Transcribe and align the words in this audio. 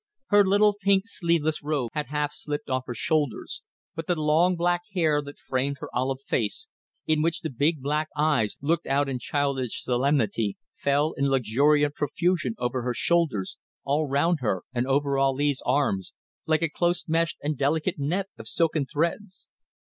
Her 0.29 0.43
little 0.43 0.73
pink, 0.81 1.03
sleeveless 1.05 1.61
robe 1.61 1.91
had 1.93 2.07
half 2.07 2.31
slipped 2.33 2.71
off 2.71 2.85
her 2.87 2.95
shoulders, 2.95 3.61
but 3.93 4.07
the 4.07 4.15
long 4.19 4.55
black 4.55 4.81
hair, 4.95 5.21
that 5.21 5.37
framed 5.37 5.77
her 5.79 5.95
olive 5.95 6.21
face, 6.25 6.67
in 7.05 7.21
which 7.21 7.41
the 7.41 7.51
big 7.51 7.83
black 7.83 8.09
eyes 8.17 8.57
looked 8.63 8.87
out 8.87 9.07
in 9.07 9.19
childish 9.19 9.83
solemnity, 9.83 10.57
fell 10.75 11.13
in 11.15 11.29
luxuriant 11.29 11.93
profusion 11.93 12.55
over 12.57 12.81
her 12.81 12.95
shoulders, 12.95 13.59
all 13.83 14.07
round 14.07 14.39
her 14.41 14.63
and 14.73 14.87
over 14.87 15.19
Ali's 15.19 15.61
arms, 15.67 16.13
like 16.47 16.63
a 16.63 16.69
close 16.69 17.07
meshed 17.07 17.37
and 17.43 17.55
delicate 17.55 17.99
net 17.99 18.25
of 18.39 18.47
silken 18.47 18.87
threads. 18.87 19.49